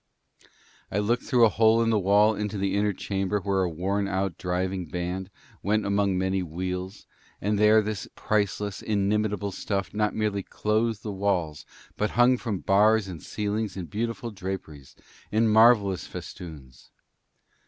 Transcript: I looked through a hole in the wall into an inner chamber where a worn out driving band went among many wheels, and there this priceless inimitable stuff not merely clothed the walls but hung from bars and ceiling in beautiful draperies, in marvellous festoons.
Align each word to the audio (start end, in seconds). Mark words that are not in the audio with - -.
I 0.89 0.97
looked 0.97 1.21
through 1.21 1.45
a 1.45 1.49
hole 1.49 1.83
in 1.83 1.91
the 1.91 1.99
wall 1.99 2.33
into 2.33 2.57
an 2.57 2.63
inner 2.63 2.91
chamber 2.91 3.39
where 3.39 3.61
a 3.61 3.69
worn 3.69 4.07
out 4.07 4.35
driving 4.39 4.87
band 4.87 5.29
went 5.61 5.85
among 5.85 6.17
many 6.17 6.41
wheels, 6.41 7.05
and 7.39 7.59
there 7.59 7.83
this 7.83 8.07
priceless 8.15 8.81
inimitable 8.81 9.51
stuff 9.51 9.93
not 9.93 10.15
merely 10.15 10.41
clothed 10.41 11.03
the 11.03 11.11
walls 11.13 11.67
but 11.97 12.09
hung 12.17 12.39
from 12.39 12.61
bars 12.61 13.07
and 13.07 13.21
ceiling 13.21 13.69
in 13.75 13.85
beautiful 13.85 14.31
draperies, 14.31 14.95
in 15.31 15.47
marvellous 15.47 16.07
festoons. 16.07 16.89